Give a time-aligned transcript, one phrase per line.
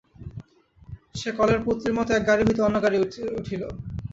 [1.15, 2.97] সে কলের পুতলির মতো এক গাড়ি হইতে অন্য গাড়ি
[3.39, 3.61] উঠিল।